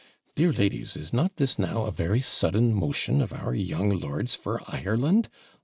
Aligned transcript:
Dear 0.33 0.51
ladies, 0.51 0.97
is 0.97 1.13
not 1.13 1.35
this 1.35 1.59
now 1.59 1.83
a 1.85 1.91
very 1.91 2.21
sudden 2.21 2.73
motion 2.73 3.21
of 3.21 3.31
our 3.31 3.53
young 3.53 3.91
lord's 3.91 4.33
for 4.33 4.59
Ireland? 4.67 5.29